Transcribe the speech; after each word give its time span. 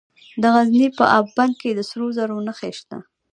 د 0.41 0.43
غزني 0.53 0.87
په 0.97 1.05
اب 1.17 1.25
بند 1.37 1.53
کې 1.61 1.69
د 1.73 1.79
سرو 1.89 2.07
زرو 2.17 2.37
نښې 2.47 2.71
شته. 2.79 2.97